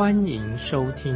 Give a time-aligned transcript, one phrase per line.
[0.00, 1.14] 欢迎收听。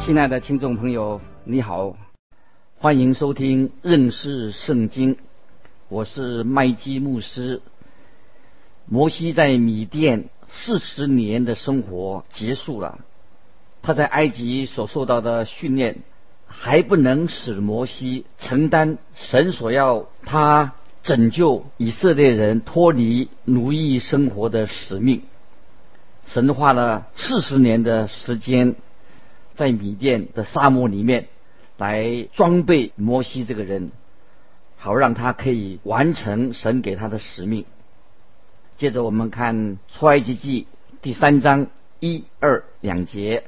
[0.00, 1.94] 亲爱的听众朋友，你好，
[2.78, 5.18] 欢迎收听认识圣经，
[5.88, 7.62] 我是麦基牧师。
[8.86, 12.98] 摩西在米甸四十年的生活结束了。
[13.82, 15.98] 他在埃及所受到的训练，
[16.44, 25.22] 还不能使摩西承担神所要他拯救以色列人脱离奴役生活的使命。
[26.26, 28.76] 神花了四十年的时间，
[29.54, 31.28] 在米甸的沙漠里面
[31.76, 33.90] 来装备摩西这个人，
[34.76, 37.64] 好让他可以完成神给他的使命。
[38.76, 40.66] 接着我们看出埃及记
[41.02, 41.66] 第三章
[41.98, 43.44] 一二两节。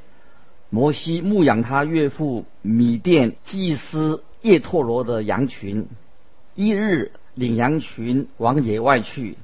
[0.70, 5.86] 摩西牧养他岳父米甸祭司叶拓罗的羊群，
[6.54, 9.36] 一日领羊群往野外去，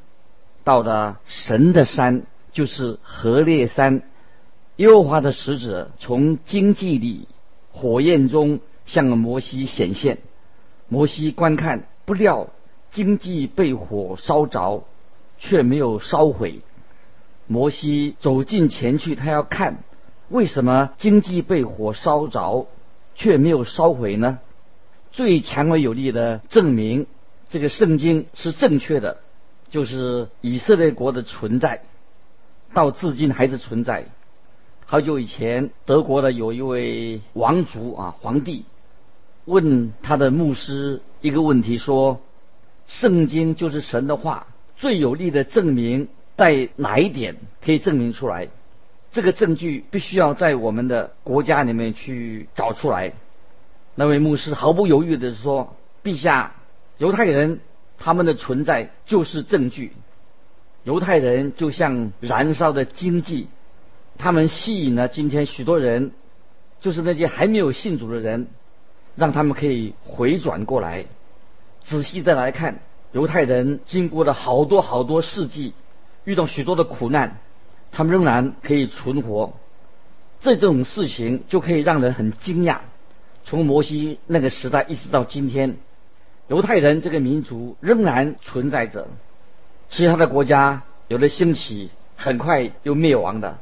[0.64, 2.22] 到了神的山，
[2.53, 4.03] 就是河烈山。
[4.77, 7.27] 耶和华的使者从荆棘里
[7.72, 10.19] 火焰中向摩西显现，
[10.89, 12.48] 摩西观看，不料
[12.91, 14.84] 荆棘被火烧着，
[15.39, 16.61] 却没有烧毁。
[17.47, 19.78] 摩西走近前去，他要看。
[20.28, 22.66] 为什么经济被火烧着，
[23.14, 24.39] 却没有烧毁呢？
[25.11, 27.06] 最强而有力的证明，
[27.49, 29.19] 这个圣经是正确的，
[29.71, 31.83] 就是以色列国的存在，
[32.75, 34.06] 到至今还是存在。
[34.84, 38.65] 好久以前，德国的有一位王族啊，皇帝
[39.45, 42.21] 问他的牧师一个问题，说
[42.87, 44.47] ：“圣经就是神的话，
[44.77, 48.49] 最有力的证明在哪一点可以证明出来？”
[49.11, 53.15] 这个证据必须要在我们的国家里面去找出来。
[53.95, 56.56] 那位牧师毫不犹豫的说：“陛下，
[56.98, 57.60] 犹太人
[57.98, 59.92] 他们的存在就是证据。
[60.84, 63.48] 犹太人就像燃烧的经济，
[64.16, 66.12] 他们吸引了今天许多人，
[66.81, 68.48] 就是那些还没有信主的人，
[69.16, 71.06] 让他们可以回转过来。
[71.84, 72.81] 仔细再来看，
[73.12, 75.72] 犹太人经过了好多好多世纪，
[76.25, 77.38] 遇到许多的苦难。”
[77.91, 79.54] 他们仍然可以存活，
[80.41, 82.80] 这种事情就可以让人很惊讶。
[83.44, 85.78] 从摩西那个时代一直到今天，
[86.48, 89.06] 犹太人这个民族仍然存在着。
[89.91, 93.59] 其他的国家有了兴起，很快又灭亡的。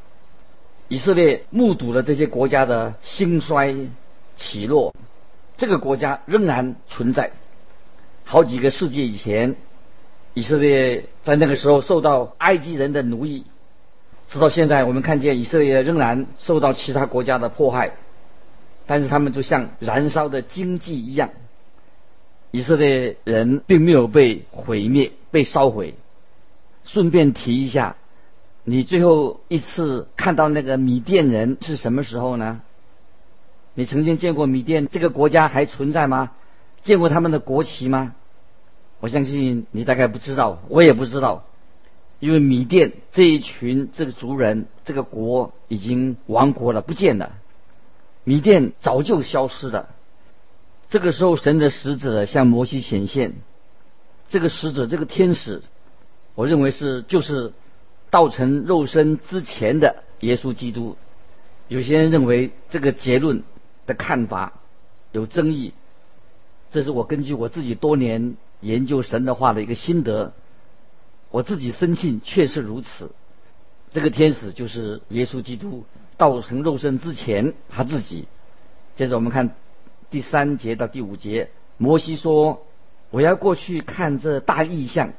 [0.89, 3.75] 以色列目睹了这些国家的兴衰
[4.37, 4.95] 起落，
[5.57, 7.33] 这个国家仍然存在。
[8.25, 9.57] 好几个世纪以前，
[10.35, 13.45] 以色列在那个时候受到埃及人的奴役。
[14.29, 17.93] 直到现在，我们看见以色列仍然受到其他国家的迫害，
[18.87, 21.31] 但是他们就像燃烧的经济一样。
[22.51, 25.95] 以色列人并没有被毁灭、被烧毁。
[26.85, 27.97] 顺便提一下，
[28.65, 32.61] 你最后一次看到那个米甸人是什么时候呢？
[33.75, 36.33] 你曾经见过米甸这个国家还存在吗？
[36.81, 38.15] 见过他们的国旗吗？
[39.01, 41.45] 我相信你大概不知道，我也不知道。
[42.21, 47.35] 因为米甸这一群这个族人，这个国已经亡国了，不见了。
[48.25, 49.96] 米甸早就消失了。
[50.89, 53.35] 这个时候，神的使者向摩西显现。
[54.29, 55.63] 这个使者，这个天使，
[56.35, 57.53] 我认为是就是
[58.11, 60.97] 道成肉身之前的耶稣基督。
[61.69, 63.43] 有些人认为这个结论
[63.87, 64.61] 的看法
[65.13, 65.73] 有争议。
[66.71, 70.33] 这是我根据我自己多年研究神的话的一个心得。
[71.31, 73.11] 我自己深信确实如此，
[73.91, 75.85] 这个天使就是耶稣基督
[76.17, 78.27] 道成肉身之前他自己。
[78.95, 79.55] 接着我们看
[80.11, 82.65] 第三节到第五节，摩西说
[83.11, 85.13] ：“我要过去看这大异象，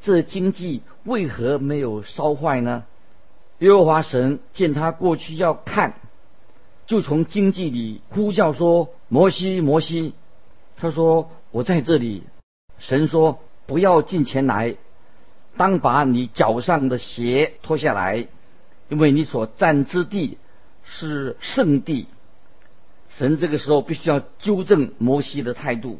[0.00, 2.84] 这经济为何没有烧坏呢？”
[3.60, 5.94] 耶和华神见他过去要看，
[6.86, 10.14] 就从经济里呼叫说：“摩西，摩西！”
[10.76, 12.22] 他说：“我在这里。”
[12.78, 14.76] 神说：“不要进前来。”
[15.56, 18.28] 当把你脚上的鞋脱下来，
[18.88, 20.38] 因为你所站之地
[20.84, 22.06] 是圣地。
[23.08, 25.98] 神这个时候必须要纠正摩西的态度。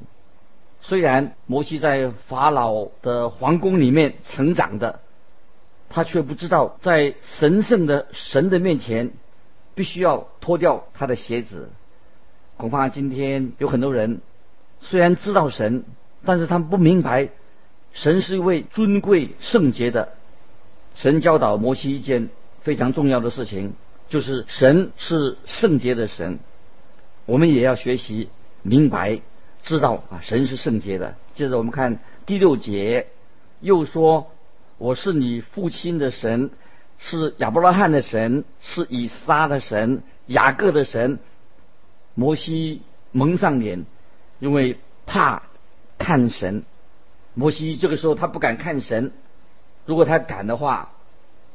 [0.81, 5.01] 虽然摩西在法老的皇宫里面成长的，
[5.89, 9.11] 他却不知道在神圣的神的面前，
[9.75, 11.71] 必须要脱掉他的鞋子。
[12.57, 14.21] 恐怕今天有很多人
[14.81, 15.85] 虽然知道神，
[16.25, 17.31] 但是他们不明白
[17.93, 20.11] 神是一位尊贵圣洁的。
[20.95, 22.29] 神教导摩西一件
[22.61, 23.73] 非常重要的事情，
[24.09, 26.39] 就是神是圣洁的神。
[27.29, 28.31] 我们也要学习
[28.63, 29.21] 明白，
[29.61, 31.15] 知道啊，神是圣洁的。
[31.35, 33.09] 接着我们看第六节，
[33.61, 34.33] 又说
[34.79, 36.49] ：“我是你父亲的神，
[36.97, 41.19] 是亚伯拉罕的神，是以撒的神，雅各的神。”
[42.17, 42.81] 摩西
[43.13, 43.85] 蒙上脸，
[44.39, 45.43] 因为怕
[45.99, 46.63] 看神。
[47.35, 49.13] 摩西这个时候他不敢看神。
[49.85, 50.93] 如果他敢的话，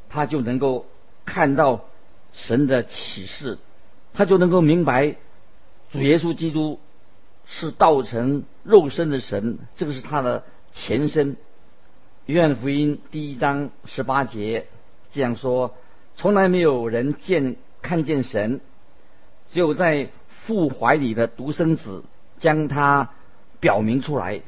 [0.08, 0.86] 他就能够
[1.26, 1.86] 看到
[2.32, 3.58] 神的启示，
[4.14, 5.16] 他就能够明白
[5.94, 6.80] 主耶稣基督
[7.46, 11.38] 是道成肉身的神，这个是他的前身。
[12.26, 14.66] 约翰福音第一章十八节
[15.12, 15.76] 这样说：
[16.16, 18.60] 从来没有人见看见神，
[19.50, 22.04] 只有在父怀里的独生子
[22.40, 23.12] 将他
[23.60, 24.42] 表明出来，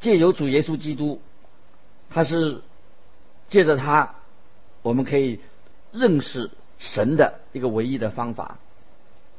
[0.00, 1.22] 借由主耶稣基督，
[2.10, 2.62] 他是。
[3.48, 4.14] 借着他，
[4.82, 5.40] 我们可以
[5.90, 8.58] 认识神的一个唯一的方法。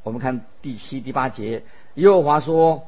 [0.03, 1.63] 我们看第七、第八节，
[1.95, 2.83] 耶和华说：“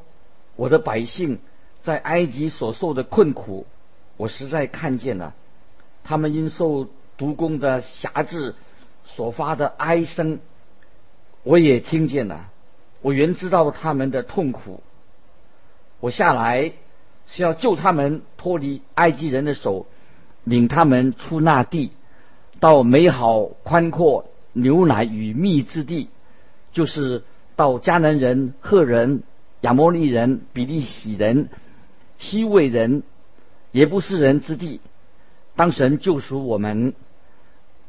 [0.55, 1.39] 我的百姓
[1.81, 3.65] 在埃及所受的困苦，
[4.17, 5.33] 我实在看见了；
[6.03, 6.87] 他们因受
[7.17, 8.55] 毒弓的辖制
[9.03, 10.39] 所发的哀声，
[11.43, 12.49] 我也听见了。
[13.01, 14.81] 我原知道他们的痛苦，
[15.99, 16.71] 我下来
[17.27, 19.85] 是要救他们脱离埃及人的手。”
[20.45, 21.93] 领他们出那地，
[22.59, 26.09] 到美好宽阔、牛奶与蜜之地，
[26.73, 27.23] 就是
[27.55, 29.23] 到迦南人、赫人、
[29.61, 31.47] 亚摩利人、比利洗人、
[32.17, 33.03] 西魏人、
[33.71, 34.81] 也不是人之地。
[35.55, 36.93] 当神救赎我们，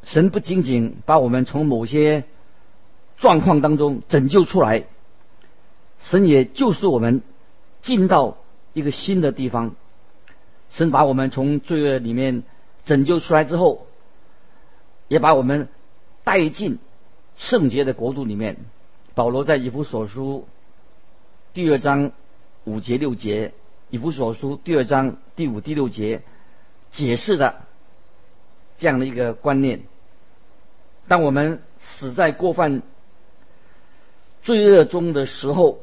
[0.04, 2.24] 神不仅仅把我们从某些
[3.16, 4.84] 状况当中拯救出来，
[5.98, 7.22] 神也救赎我们
[7.80, 8.36] 进到
[8.74, 9.74] 一个新的地方。
[10.68, 12.42] 神把我们从罪恶里面
[12.84, 13.86] 拯救出来之后，
[15.08, 15.68] 也把我们
[16.22, 16.78] 带进
[17.36, 18.56] 圣洁的国度里面。
[19.14, 20.46] 保罗在以弗所书
[21.52, 22.12] 第二章
[22.64, 23.52] 五节六节，
[23.90, 26.22] 以弗所书第二章第五第六节
[26.90, 27.62] 解释的
[28.76, 29.82] 这样的一个观念：
[31.06, 32.82] 当我们死在过犯
[34.42, 35.78] 罪恶中的时候，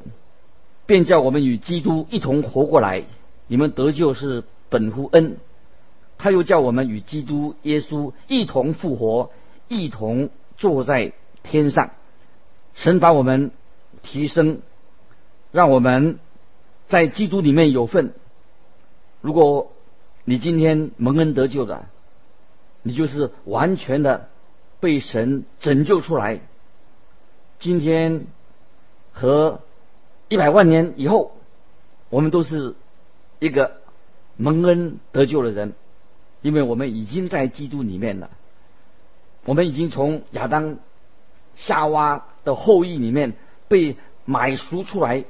[0.85, 3.03] 便叫我们与基督一同活过来。
[3.47, 4.43] 你们得救是。
[4.71, 5.35] 本乎恩，
[6.17, 9.31] 他又叫我们与基督耶稣一同复活，
[9.67, 11.11] 一同坐在
[11.43, 11.91] 天上。
[12.73, 13.51] 神把我们
[14.01, 14.61] 提升，
[15.51, 16.19] 让我们
[16.87, 18.13] 在基督里面有份。
[19.21, 19.71] 如果
[20.23, 21.85] 你今天蒙恩得救的，
[22.81, 24.29] 你就是完全的
[24.79, 26.39] 被神拯救出来。
[27.59, 28.25] 今天
[29.11, 29.61] 和
[30.29, 31.37] 一百万年以后，
[32.09, 32.75] 我们都是
[33.39, 33.79] 一个。
[34.37, 35.73] 蒙恩得救的人，
[36.41, 38.31] 因为我们已经在基督里面了，
[39.45, 40.79] 我们已经从亚当、
[41.55, 43.33] 夏娃的后裔里面
[43.67, 45.25] 被买赎出来，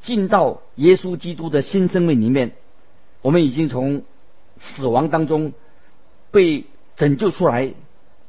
[0.00, 2.52] 进到耶稣基督的新生命里面，
[3.22, 4.02] 我们已经从
[4.58, 5.52] 死亡当中
[6.30, 6.66] 被
[6.96, 7.72] 拯救出来，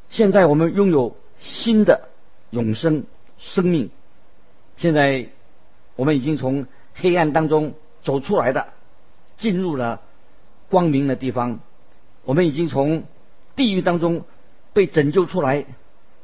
[0.10, 2.10] 现在我们拥有新的
[2.50, 3.06] 永生
[3.38, 3.89] 生命，
[4.77, 5.30] 现在
[5.96, 7.74] 我们已经从黑暗当中
[8.04, 8.68] 走出来的，
[9.36, 10.01] 进入了。
[10.70, 11.60] 光明的地方，
[12.24, 13.04] 我们已经从
[13.58, 14.24] 地狱当中
[14.72, 15.66] 被拯救出来，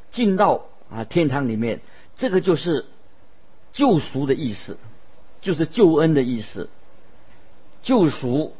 [0.10, 1.82] 进到啊天堂里面。
[2.16, 2.86] 这个就是
[3.74, 4.78] 救赎的意思，
[5.42, 6.70] 就是救恩的意思。
[7.84, 8.54] 救赎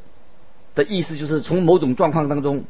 [0.74, 2.64] 的意思就是从某种状况当中，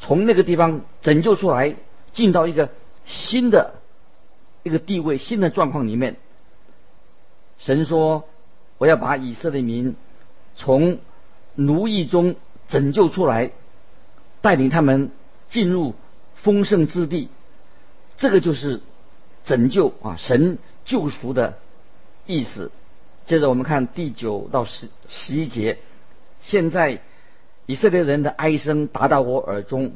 [0.00, 1.76] 从那个地方拯救出来，
[2.12, 2.70] 进到一个
[3.04, 3.74] 新的
[4.62, 6.16] 一个地位、新的状况里面。
[7.58, 8.24] 神说
[8.78, 9.96] ：“我要把以色列民
[10.56, 10.98] 从。”
[11.54, 12.36] 奴役中
[12.66, 13.50] 拯救出来，
[14.40, 15.10] 带领他们
[15.48, 15.94] 进入
[16.34, 17.28] 丰盛之地，
[18.22, 18.80] 这个就是
[19.42, 21.58] 拯救啊，神救赎的
[22.24, 22.70] 意思。
[23.26, 25.78] 接着我们看第九到十十一节，
[26.40, 27.00] 现在
[27.66, 29.94] 以色列人的哀声达到我耳中，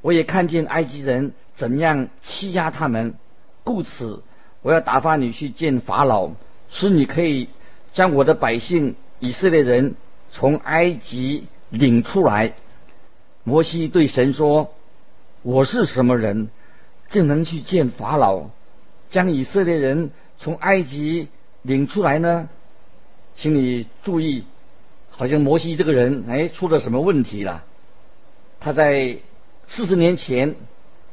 [0.00, 3.16] 我也看见埃及人怎样欺压他们，
[3.64, 4.22] 故此
[4.62, 6.30] 我要打发你去见法老，
[6.70, 7.50] 使你可以
[7.92, 9.94] 将我的百姓以色列人。
[10.30, 12.54] 从埃及领出来，
[13.44, 14.72] 摩西对神说
[15.42, 16.48] ：“我是什么人，
[17.08, 18.50] 竟能去见法老，
[19.08, 21.28] 将以色列人从埃及
[21.62, 22.48] 领出来呢？”
[23.40, 24.44] 请你注意，
[25.10, 27.64] 好像摩西这个人哎出了什么问题了？
[28.58, 29.18] 他在
[29.68, 30.56] 四十年前，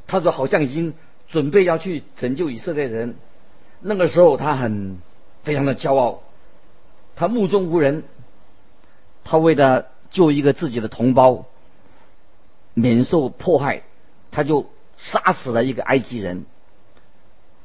[0.07, 0.95] 他说好像已经
[1.27, 3.15] 准备要去拯救以色列人。
[3.79, 4.97] 那个时候他很
[5.43, 6.23] 非常的骄傲，
[7.15, 8.03] 他目中无人，
[9.23, 11.45] 他为了救一个自己的同胞
[12.73, 13.83] 免受迫害，
[14.31, 14.65] 他就
[14.97, 16.45] 杀死了一个埃及人。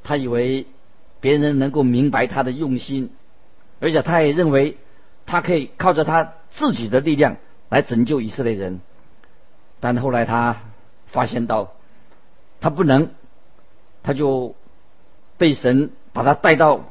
[0.02, 0.66] 他以为
[1.20, 3.10] 别人能够明白他的用心，
[3.80, 4.78] 而且他也认为
[5.26, 7.36] 他可以靠着他自己的力量
[7.68, 8.80] 来拯救以色列人。
[9.78, 10.62] 但后来他
[11.06, 11.72] 发现到
[12.60, 13.10] 他不能，
[14.02, 14.54] 他就
[15.38, 16.90] 被神把他带到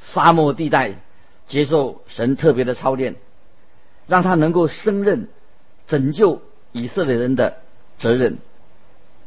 [0.00, 0.94] 沙漠地带，
[1.46, 3.16] 接受神特别的操练，
[4.06, 5.28] 让他能够胜任
[5.86, 6.42] 拯救
[6.72, 7.58] 以色列人的
[7.98, 8.38] 责任。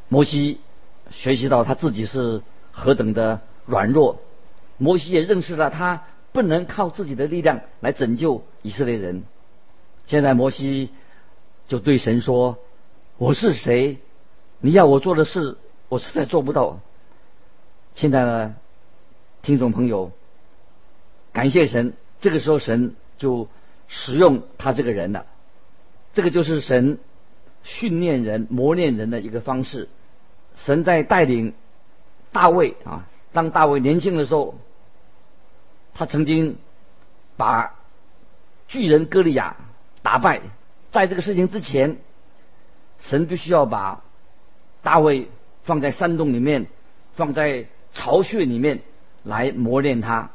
[0.09, 0.59] 摩西
[1.09, 2.41] 学习到他自己是。
[2.71, 4.21] 何等的软弱！
[4.77, 9.23] 摩西也认识了他不能靠自己的力量来拯救以色列人。
[10.07, 10.91] 现在摩西
[11.67, 12.57] 就对神说
[13.17, 13.97] ：“我是谁？
[14.61, 15.57] 你要我做的事，
[15.89, 16.79] 我实在做不到。”
[17.95, 18.55] 现在呢，
[19.41, 20.13] 听众朋友，
[21.33, 23.49] 感谢神，这个时候神就
[23.89, 25.25] 使用他这个人了。
[26.13, 26.97] 这个就是神
[27.63, 29.89] 训练人、磨练人的一个方式。
[30.63, 31.53] 神在带领。
[32.31, 34.53] 大卫啊，当大卫年轻的时候，
[35.95, 36.57] 他曾经
[37.37, 37.73] 把
[38.67, 39.55] 巨人歌利亚
[40.03, 40.39] 打败。
[40.91, 41.97] 在这个事情之前，
[42.99, 44.03] 神必须要把
[44.83, 45.31] 大卫
[45.63, 46.67] 放在山洞里面，
[47.13, 48.81] 放在巢穴里面
[49.23, 50.29] 来磨练他。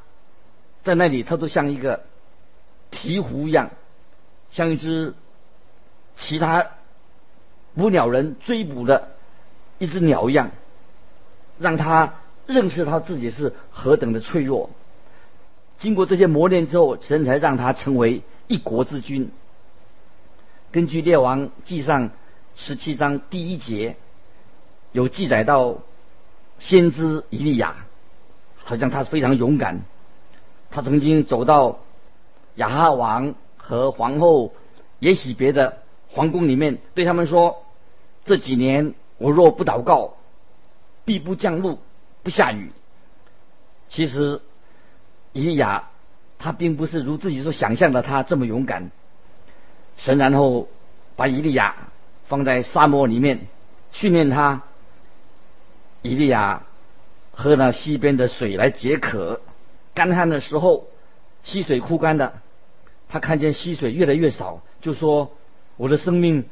[0.83, 2.05] 在那里，他都像一个
[2.91, 3.71] 鹈鹕一样，
[4.51, 5.15] 像一只
[6.17, 6.67] 其他
[7.77, 9.14] 捕鸟人追捕的
[9.79, 10.51] 一只鸟一样。
[11.59, 12.15] 让他
[12.47, 14.71] 认识他自己是何等的脆弱。
[15.79, 19.31] 经过这些磨练之后，神才让他成为一国之君。
[20.73, 22.11] 根据《列王记上》
[22.57, 23.97] 十七章第一节，
[24.91, 25.79] 有记载到
[26.59, 27.87] 先知以利亚，
[28.57, 29.83] 好像他非常勇敢。
[30.71, 31.79] 他曾经走到
[32.57, 34.53] 亚哈王和皇后
[34.99, 35.79] 也许别的
[36.09, 37.63] 皇宫里面，对他们说
[38.25, 40.15] ：“这几年我若不祷告。”
[41.07, 41.81] 必不降露，
[42.23, 42.73] 不下雨。
[43.91, 44.41] 其实，
[45.33, 45.91] 以利亚
[46.39, 48.91] 他并不是如自己所想象的他这么勇敢。
[49.99, 50.67] 神然后
[51.15, 51.93] 把以利亚
[52.25, 53.49] 放在沙漠里面
[53.93, 54.63] 训练他。
[56.01, 56.63] 以利亚
[57.33, 59.43] 喝了溪边的水来解渴，
[59.93, 60.87] 干旱的时候
[61.43, 62.41] 溪水枯干的，
[63.11, 65.33] 他看见溪水越来越少，就说
[65.77, 66.49] ：“我的生命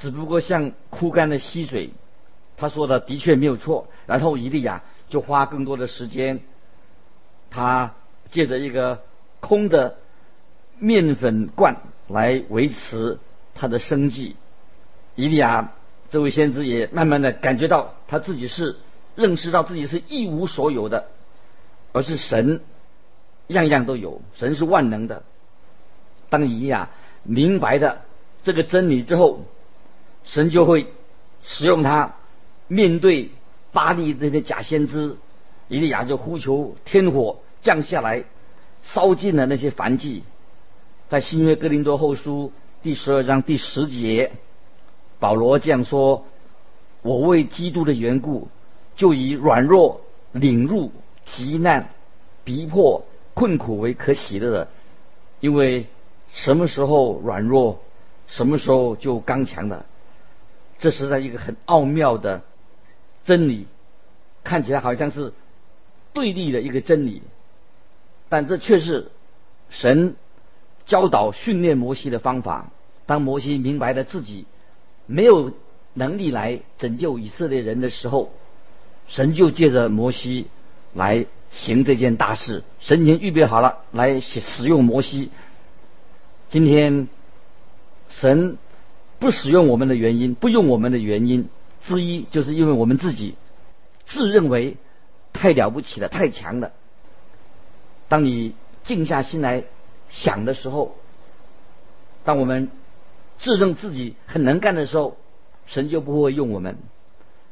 [0.00, 1.90] 只不过像枯干的溪水。”
[2.60, 3.86] 他说的的确没有错。
[4.06, 6.40] 然后伊利亚就花更多的时间，
[7.50, 7.94] 他
[8.30, 9.02] 借着一个
[9.38, 9.96] 空的
[10.80, 11.76] 面粉罐
[12.08, 13.18] 来维持
[13.54, 14.34] 他的生计。
[15.14, 15.72] 伊利亚
[16.10, 18.76] 这位先知也慢慢的感觉到他自己是
[19.14, 21.06] 认识到自己是一无所有的，
[21.92, 22.60] 而是神
[23.46, 25.22] 样样都有，神是万能的。
[26.28, 26.90] 当伊利亚
[27.22, 28.02] 明白的
[28.42, 29.44] 这个真理之后，
[30.28, 30.86] 神就会
[31.42, 32.14] 使用他。
[32.68, 33.30] 面对
[33.72, 35.16] 巴利这些假先知，
[35.68, 38.24] 以利亚就呼求天火降下来，
[38.82, 40.22] 烧尽了那些凡祭。
[41.08, 44.32] 在新约哥林多后书第十二章第十节，
[45.18, 46.26] 保罗这样说
[47.00, 48.48] ：“我为基督的缘故，
[48.96, 50.92] 就以软弱、领入
[51.24, 51.88] 极难、
[52.44, 54.68] 逼迫、困苦为可喜乐的，
[55.40, 55.86] 因为
[56.30, 57.80] 什么时候软弱，
[58.26, 59.86] 什么时候就刚强的。
[60.78, 62.42] 这是在一个很奥妙的。”
[63.24, 63.66] 真理
[64.42, 65.34] 看起来好像是
[66.14, 67.20] 对立的一个真理，
[68.30, 69.10] 但这却是
[69.68, 70.16] 神
[70.86, 72.70] 教导训练摩西的方法。
[73.04, 74.46] 当摩西明白了自己
[75.04, 75.52] 没有
[75.92, 78.32] 能力来拯救以色列人的时候，
[79.08, 80.46] 神就借着摩西
[80.94, 82.64] 来行这件大事。
[82.80, 85.30] 神已经预备好了来使用摩西。
[86.48, 87.08] 今天
[88.08, 88.56] 神
[89.18, 91.48] 不使用我们的原因，不用我们的原因。
[91.80, 93.36] 之一就是因为我们自己
[94.04, 94.76] 自认为
[95.32, 96.72] 太了不起了、太强了。
[98.08, 99.64] 当你静下心来
[100.08, 100.96] 想的时候，
[102.24, 102.70] 当我们
[103.38, 105.16] 自认自己很能干的时候，
[105.66, 106.76] 神就不会用我们。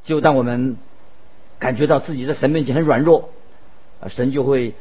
[0.02, 0.76] 就当我们
[1.58, 3.30] 感觉到自己在神面前很软弱，
[4.00, 4.74] 啊，神就会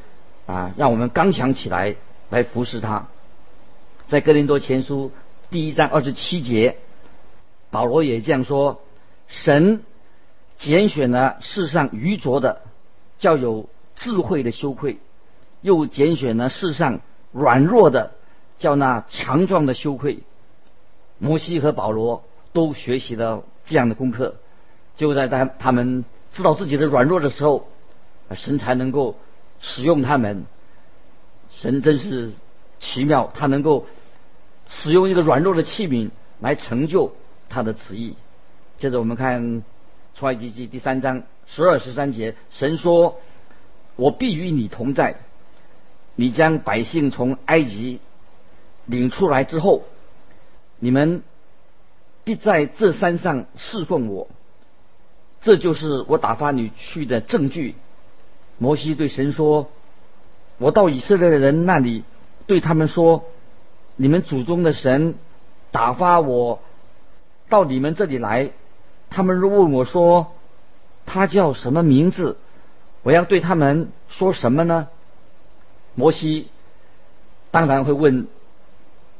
[0.46, 1.96] 啊让我们刚强起来
[2.30, 3.08] 来服侍他。
[4.08, 5.12] 在哥林多前书
[5.52, 6.78] 第一章二十七节，
[7.70, 8.82] 保罗也这样说。
[9.28, 9.84] 神
[10.58, 12.62] 拣选了世上愚拙的，
[13.20, 14.98] 叫有智慧的羞愧；
[15.62, 18.12] 又拣选了世上软弱的，
[18.58, 20.20] 叫那强壮的羞愧。
[21.20, 24.36] 摩西和保罗都学习了这样的功课。
[24.98, 27.68] 就在他他们知道自己的软弱的时候，
[28.32, 29.16] 神才能够
[29.60, 30.46] 使用他们。
[31.56, 32.32] 神真是
[32.80, 33.86] 奇妙，他能够
[34.68, 37.14] 使用一个软弱的器皿来成就
[37.50, 38.16] 他的旨意。
[38.78, 39.64] 接着我们看
[40.16, 43.20] 出埃及记第三章十二十三节，神说
[43.96, 45.16] ：“我必与你同在，
[46.16, 48.00] 你将百姓从埃及
[48.86, 49.84] 领出来之后，
[50.80, 51.24] 你们
[52.24, 54.28] 必在这山上侍奉我。
[55.42, 57.76] 这就是我打发你去的证据。”
[58.58, 59.70] 摩西对神说。
[60.58, 62.06] 我到以色列的人那里，
[62.48, 63.26] 对他们说
[63.96, 65.16] ：“你们祖宗的神
[65.72, 66.60] 打发我
[67.50, 68.52] 到你们这里来。
[69.10, 70.34] 他们若问我说
[71.06, 72.38] 他叫什么名字，
[73.04, 74.88] 我要对他们说什么呢？”
[75.96, 76.50] 摩西
[77.52, 78.28] 当然会问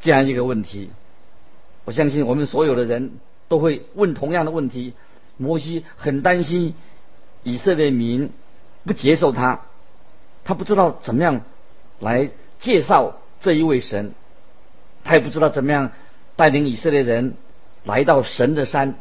[0.02, 0.90] 这样一个问题。
[1.86, 3.14] 我相信我们所有的人
[3.48, 4.94] 都会问同样的问题。
[5.38, 6.74] 摩西很担心
[7.44, 8.32] 以色列民
[8.84, 9.62] 不接受他。
[10.44, 11.42] 他不知道怎么样
[12.00, 12.30] 来
[12.60, 14.14] 介绍这一位神，
[15.06, 15.92] 他也不知道怎么样
[16.36, 17.36] 带领以色列人
[17.86, 18.96] 来到神的山，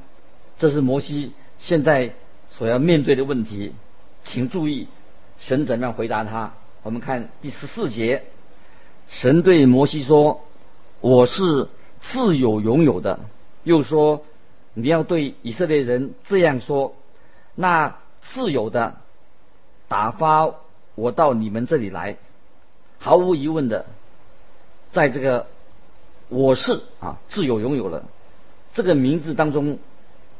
[0.56, 2.12] 这是摩西现在
[2.50, 3.72] 所要面对的问题。
[4.22, 4.86] 请注意，
[5.40, 6.54] 神怎么样回答他？
[6.84, 8.22] 我们看第十四节，
[9.08, 10.44] 神对摩西说
[11.00, 11.68] ：“我是
[12.00, 13.18] 自有拥有的。”
[13.64, 14.24] 又说
[14.74, 16.94] ：“你要对以色列人这样说，
[17.56, 18.96] 那自由的
[19.88, 20.54] 打发。”
[20.96, 22.18] 我到你们这里来，
[23.00, 23.84] 毫无疑问的，
[24.92, 25.48] 在这个
[26.28, 28.04] 我是啊自有拥有了
[28.72, 29.78] 这个名字当中，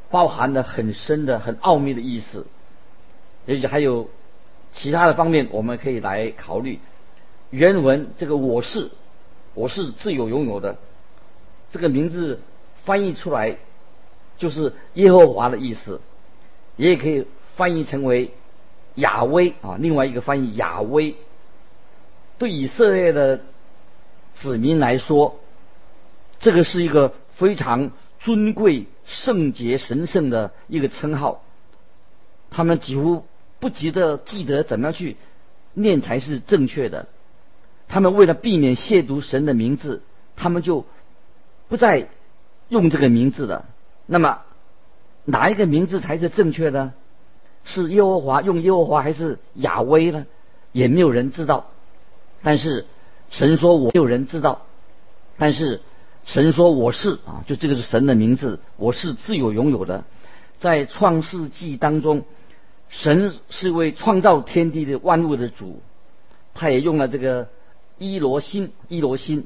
[0.09, 2.45] 包含了很深的、很奥秘的意思，
[3.45, 4.09] 也许还有
[4.73, 6.79] 其他的方面，我们可以来考虑。
[7.49, 8.89] 原文这个我是
[9.53, 10.77] 我是自有拥有的
[11.71, 12.39] 这个名字
[12.83, 13.57] 翻译出来
[14.37, 16.01] 就是耶和华的意思，
[16.75, 18.31] 也可以翻译成为。
[18.97, 21.17] 亚威啊，另外一个翻译亚威，
[22.37, 23.41] 对以色列的
[24.35, 25.35] 子民来说，
[26.45, 31.43] 这个是一个非常尊贵、圣洁、神圣的一个称号。
[32.51, 33.25] 他们几乎
[33.59, 35.17] 不记得记得怎么样去
[35.73, 37.07] 念才是正确的。
[37.87, 40.03] 他们为了避免亵渎神的名字，
[40.35, 40.85] 他们就
[41.67, 42.09] 不再
[42.69, 43.65] 用这个名字了。
[44.05, 44.41] 那么，
[45.23, 46.93] 哪一个名字才是正确的？
[47.63, 50.27] 是耶和华用耶和华还是亚威呢？
[50.73, 51.71] 也没有人知道。
[52.43, 52.85] 但是
[53.31, 54.61] 神说我没有人知道。
[55.39, 55.81] 但是
[56.25, 60.03] 神说我是啊，就这个是神的名字，我是自有拥有的。
[60.57, 62.23] 在创世纪当中，
[62.89, 65.81] 神是为创造天地的万物的主，
[66.55, 67.47] 他也用了这个
[67.99, 69.45] 伊罗心，伊罗心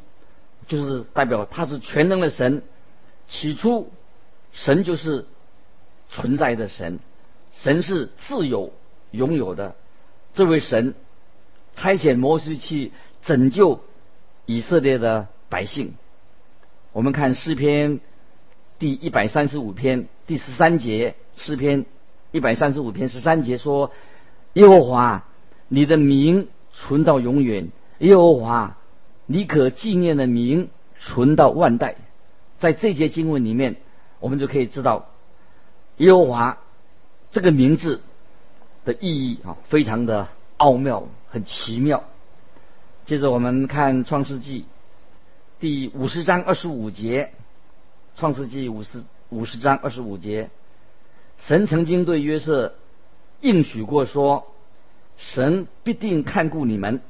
[0.67, 2.63] 就是代表他是全能的神。
[3.27, 3.91] 起初，
[4.53, 5.25] 神就是
[6.09, 6.99] 存在的神。
[7.57, 8.71] 神是自有
[9.11, 9.75] 拥有的，
[10.33, 10.95] 这位神
[11.75, 12.93] 差遣摩西去
[13.25, 13.81] 拯救
[14.45, 15.93] 以色列的百姓。
[16.91, 17.99] 我们看诗篇
[18.79, 21.85] 第一百三十五篇第十三节，诗篇
[22.31, 23.91] 一百三十五篇十三节说
[24.53, 25.25] ：“耶和华，
[25.67, 27.67] 你的名存到永远；
[27.99, 28.77] 耶和华，
[29.27, 31.95] 你可纪念的名存到万代。”
[32.57, 33.77] 在这节经文里面，
[34.19, 35.09] 我们就可以知道
[35.97, 36.57] 耶和华。
[37.31, 38.01] 这个名字
[38.85, 42.03] 的意义啊，非常的奥妙，很奇妙。
[43.05, 44.61] 接着我们看《创世纪》
[45.59, 47.33] 第五十章二十五节，
[48.19, 50.49] 《创世纪》五十五十章二十五节，
[51.37, 52.75] 神曾经对约瑟
[53.41, 54.47] 应许过说
[55.19, 57.01] ：“神必定看顾你们，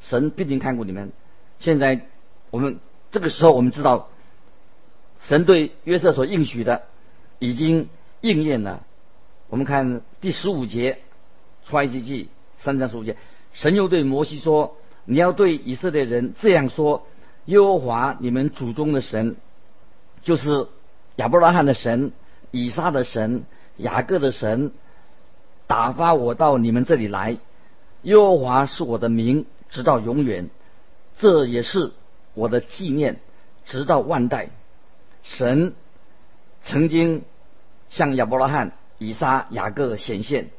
[0.00, 1.12] 神必定看顾你们。”
[1.60, 2.08] 现在
[2.50, 2.80] 我们
[3.12, 4.08] 这个时候，我们知道
[5.20, 6.82] 神对约瑟所应许的
[7.38, 7.88] 已经
[8.22, 8.84] 应验了。
[9.48, 10.98] 我们看第十五节，
[11.64, 12.28] 出埃及记
[12.58, 13.16] 三章十五节，
[13.52, 14.76] 神又对摩西说
[15.06, 17.06] ：“你要对以色列人这样说：
[17.46, 19.36] 耶和华你们祖宗的神，
[20.22, 20.66] 就是
[21.16, 22.12] 亚伯拉罕的神、
[22.50, 23.44] 以撒的神、
[23.76, 24.72] 雅各的神，
[25.66, 27.36] 打发我到你们这里来。
[28.02, 30.46] 耶和华是我的名，直到永远；
[31.16, 31.92] 这也是
[32.34, 33.20] 我的纪念，
[33.64, 34.50] 直到万代。
[35.22, 35.74] 神
[36.62, 37.22] 曾经
[37.88, 40.50] 向亚伯拉罕。”以撒、雅各显现，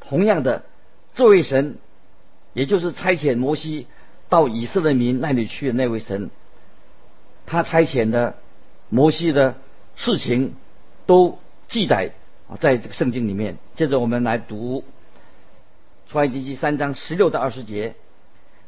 [0.00, 0.64] 同样的，
[1.14, 1.78] 这位神，
[2.52, 3.86] 也就是差遣摩西
[4.30, 6.30] 到以色列民那里去的那位神，
[7.44, 8.36] 他差遣的
[8.88, 9.56] 摩西的
[9.96, 10.54] 事情，
[11.04, 11.38] 都
[11.68, 12.12] 记载
[12.48, 13.58] 啊，在这个圣经里面。
[13.74, 14.84] 接着我们来读
[16.06, 17.94] 出埃及记三章十六到二十节，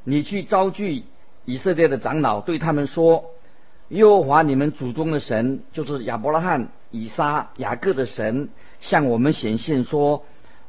[0.05, 1.05] 你去招聚
[1.45, 3.25] 以色列的长老，对他们说：
[3.89, 8.49] 耶和华你们祖宗的神，就是亚伯拉罕、以撒、雅各的神，
[8.81, 10.25] 向我们显现说：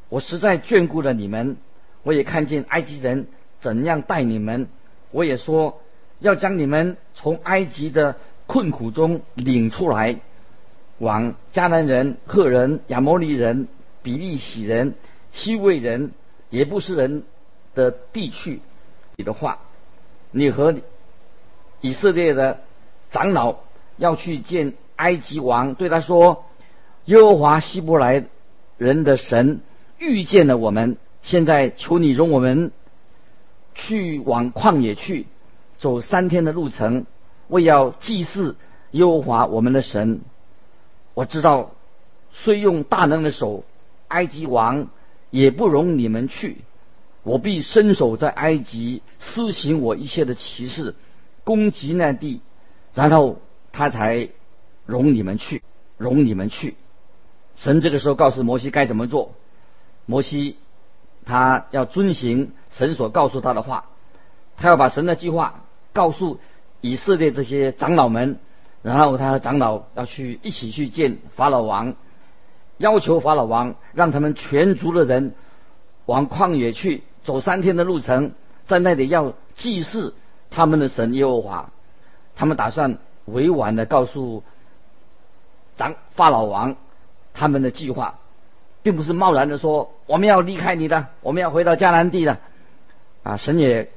[0.10, 1.58] 我实在眷顾了你们，
[2.04, 3.28] 我也看见埃及人
[3.60, 4.68] 怎样待你们，
[5.14, 5.80] 我也说
[6.20, 10.18] 要将你们从埃及的困苦中领出来，
[10.98, 13.70] 往迦南人、赫人、亚摩利人、
[14.02, 14.96] 比利洗人、
[15.32, 16.12] 西魏人、
[16.50, 17.24] 也不是人
[17.74, 18.60] 的地去。
[19.16, 19.60] 你的话，
[20.32, 20.76] 你和
[21.80, 22.60] 以色列的。
[23.14, 23.58] 长老
[23.98, 26.46] 要去见埃及王，对他说
[27.06, 28.26] ：“耶和华希伯来
[28.80, 29.62] 人的神
[30.00, 32.72] 遇见了我们，现在求你容我们
[33.74, 35.28] 去往旷野去，
[35.80, 37.06] 走三天的路程，
[37.48, 38.56] 为要祭祀
[38.92, 40.22] 耶和华我们的神。
[41.14, 41.72] 我知道，
[42.32, 43.64] 虽用大能的手，
[44.08, 44.88] 埃及王
[45.30, 46.58] 也不容你们去。
[47.24, 50.96] 我必伸手在埃及施行我一切的奇事，
[51.44, 52.42] 攻击那地。”
[52.94, 53.40] 然后
[53.72, 54.30] 他才
[54.86, 55.64] 容你们去，
[55.98, 56.76] 容你们去。
[57.56, 59.34] 神这个时候告诉摩西该怎么做。
[60.06, 60.58] 摩西
[61.26, 63.86] 他要遵行神所告诉他的话，
[64.58, 65.62] 他要把神的计划
[65.94, 66.40] 告诉
[66.82, 68.40] 以色列这些长老们，
[68.82, 71.96] 然后他和长老要去一起去见法老王，
[72.78, 75.36] 要求法老王让他们全族的人
[76.06, 78.32] 往旷野去，走三天的路程，
[78.66, 80.16] 在那里要祭祀
[80.50, 81.70] 他们的神耶和华。
[82.36, 84.44] 他们打算委婉的告诉
[85.78, 86.76] 长法老王
[87.34, 88.16] 他们的计划，
[88.82, 92.40] 并不是贸然的说我们要离开你的，我们要回到迦南地的。
[93.24, 93.90] 啊，神也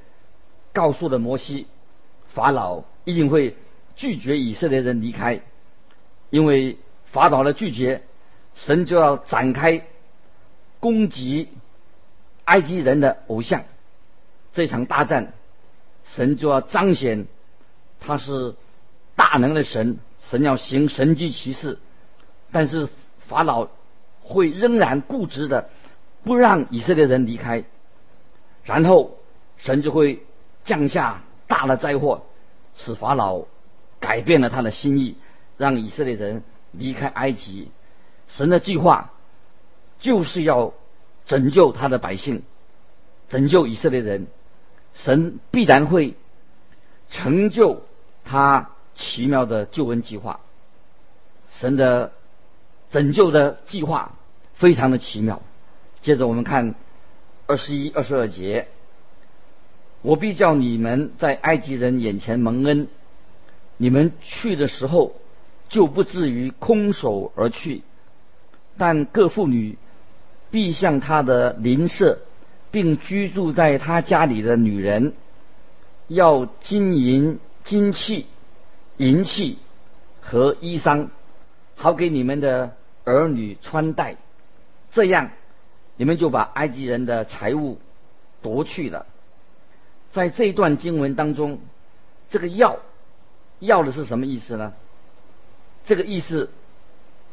[0.72, 1.66] 告诉了摩西，
[2.28, 3.56] 法老一定会
[3.96, 5.40] 拒绝以色列人离开，
[6.30, 8.02] 因为法老的拒绝，
[8.54, 9.82] 神就要展开
[10.80, 11.48] 攻击
[12.44, 13.64] 埃及人的偶像，
[14.52, 15.32] 这场大战，
[16.04, 17.26] 神就要彰显。
[17.98, 18.54] 他是
[19.16, 21.78] 大能的神，神要行神迹奇事，
[22.52, 23.68] 但是法老
[24.22, 25.70] 会仍然固执的
[26.22, 27.64] 不让以色列人离开，
[28.66, 29.16] 然后
[29.57, 30.22] 神就会
[30.64, 32.26] 降下大的灾祸，
[32.74, 33.44] 使法老
[33.98, 35.16] 改变了他的心意，
[35.57, 37.70] 让以色列人离开埃及。
[38.29, 39.12] 神的计划
[39.98, 40.74] 就是要
[41.24, 42.42] 拯救他的百姓，
[43.31, 44.26] 拯救以色列人，
[44.94, 46.14] 神必然会
[47.09, 47.83] 成就。
[48.29, 50.40] 他奇妙的救恩计划，
[51.55, 52.11] 神的
[52.90, 54.16] 拯救的计划
[54.55, 55.42] 非常的奇妙。
[56.00, 56.74] 接着我们看
[57.46, 58.68] 二十一、二十二节，
[60.02, 62.88] 我必叫你们在埃及人眼前蒙恩，
[63.76, 65.14] 你们去的时候
[65.68, 67.82] 就不至于空手而去。
[68.76, 69.78] 但各妇女
[70.50, 72.18] 必向他的邻舍，
[72.70, 75.12] 并居住在他家里的女人，
[76.09, 77.38] 要金银。
[77.64, 78.26] 金器、
[78.96, 79.59] 银器
[80.20, 81.09] 和衣裳，
[81.74, 84.18] 好给你们的儿女穿戴，
[84.92, 85.32] 这样
[85.96, 87.78] 你们就把埃及人的财物
[88.42, 89.06] 夺去了。
[90.11, 91.59] 在这一段经文当中，
[92.30, 92.78] 这个要
[93.59, 94.72] 要的是什么意思呢？
[95.85, 96.50] 这个意思，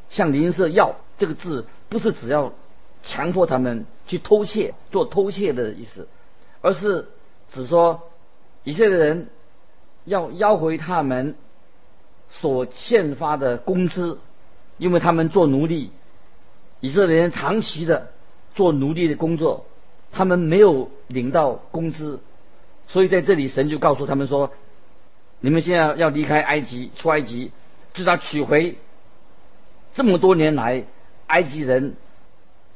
[0.09, 2.53] 像邻舍要这个字，不是只要
[3.01, 6.07] 强迫他们去偷窃、做偷窃的意思，
[6.61, 7.09] 而是
[7.51, 8.09] 只说
[8.63, 9.29] 以色列人。
[10.05, 11.33] 要要回他们
[12.29, 14.19] 所欠发的工资，
[14.77, 15.91] 因为他们做奴隶，
[16.81, 18.11] 以色列人长期的
[18.55, 19.65] 做奴隶的工作，
[20.11, 22.19] 他们没有领到工资，
[22.87, 24.51] 所以在这里神就告诉他们说：
[25.39, 27.51] 你们现在要离开埃及，出埃及，
[27.93, 28.77] 就要取回
[29.93, 30.85] 这么多年来
[31.27, 31.95] 埃及人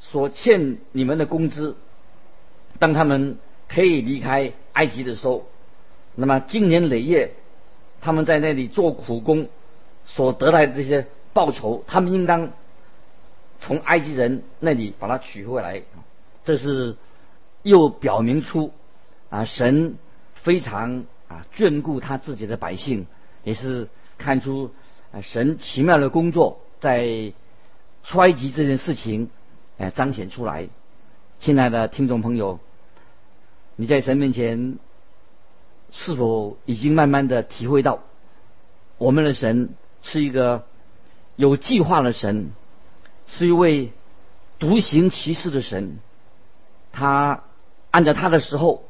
[0.00, 1.76] 所欠你们的工资。
[2.78, 3.38] 当他们
[3.68, 5.46] 可以离开埃及的时候。
[6.20, 7.30] 那么，经年累月，
[8.00, 9.46] 他们在那里做苦工
[10.04, 12.50] 所得来的这些报酬，他们应当
[13.60, 15.82] 从埃及人那里把它取回来。
[16.44, 16.96] 这是
[17.62, 18.72] 又表明出
[19.30, 19.96] 啊，神
[20.34, 23.06] 非常啊眷顾他自己的百姓，
[23.44, 24.72] 也是看出
[25.12, 27.32] 啊神奇妙的工作在
[28.12, 29.30] 埃及这件事情
[29.76, 30.68] 哎彰显出来。
[31.38, 32.60] 亲爱的听众朋友，
[33.76, 34.78] 你在神面前。
[35.90, 38.00] 是否已经慢慢的体会到，
[38.98, 39.70] 我们的神
[40.02, 40.66] 是一个
[41.34, 42.50] 有计划的神，
[43.28, 43.92] 是一位
[44.58, 45.98] 独行其事的神。
[46.90, 47.44] 他
[47.92, 48.82] 按照他的时候，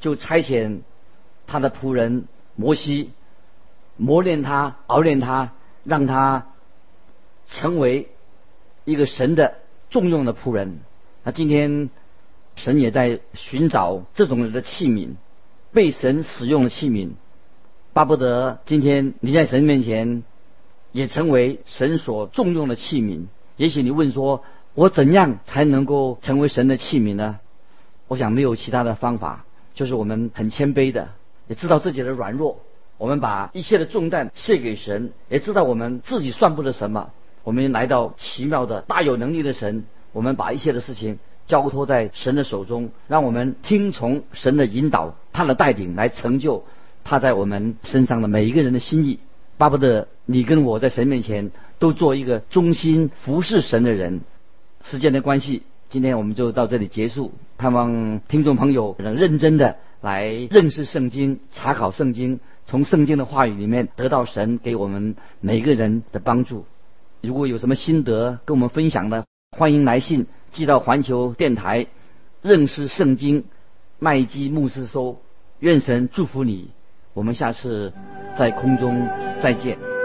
[0.00, 0.80] 就差遣
[1.46, 3.12] 他的仆人摩西
[3.96, 5.52] 磨练他、熬练他，
[5.84, 6.48] 让他
[7.46, 8.08] 成为
[8.84, 9.58] 一个神的
[9.90, 10.80] 重用的仆人。
[11.22, 11.90] 那今天
[12.56, 15.10] 神也在寻找这种人的器皿。
[15.72, 17.10] 被神使用的器皿，
[17.92, 20.22] 巴不得今天你在神面前
[20.90, 23.26] 也成为神所重用的器皿。
[23.56, 27.38] 也许你问说，我怎样才能够成为神的器皿呢？
[28.08, 31.08] 我想没有其他的方法，就是我们很谦卑的，
[31.48, 32.60] 也知道自己的软弱，
[32.98, 37.10] 我们把一切的重担卸给神，也知道我们自己算不得什么。
[37.44, 46.64] 我们来到奇妙的大有能力的神，我们把一切的事情交托在神的手中，让我们听从神的引导，他的带领来成就
[47.04, 49.20] 他在我们身上的每一个人的心意。
[49.58, 54.20] 巴不得你跟我在神面前都做一个忠心服侍神的人。
[54.84, 57.32] 时间的关系，今天我们就到这里结束。
[57.56, 66.66] 盼望听众朋友能认真的来认识圣经，查考圣经，从圣经的话语里面得到神给我们每个人的帮助。
[67.22, 69.24] 如果有什么心得跟我们分享的，
[69.56, 71.86] 欢迎来信寄到环球电台
[72.42, 73.44] 认识圣经
[73.98, 75.18] 麦基牧师收。
[75.58, 76.68] 愿神祝福你，
[77.16, 77.90] 我们下次
[78.36, 79.08] 在空中
[79.40, 79.95] 再见。